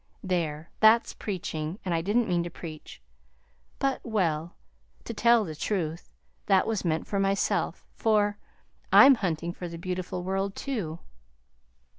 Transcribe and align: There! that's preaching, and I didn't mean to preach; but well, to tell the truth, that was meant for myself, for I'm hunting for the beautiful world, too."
There! 0.23 0.71
that's 0.79 1.13
preaching, 1.13 1.77
and 1.85 1.93
I 1.93 2.01
didn't 2.01 2.27
mean 2.27 2.41
to 2.41 2.49
preach; 2.49 2.99
but 3.77 4.03
well, 4.03 4.55
to 5.03 5.13
tell 5.13 5.45
the 5.45 5.53
truth, 5.55 6.11
that 6.47 6.65
was 6.65 6.83
meant 6.83 7.05
for 7.05 7.19
myself, 7.19 7.85
for 7.93 8.39
I'm 8.91 9.13
hunting 9.13 9.53
for 9.53 9.67
the 9.67 9.77
beautiful 9.77 10.23
world, 10.23 10.55
too." 10.55 10.97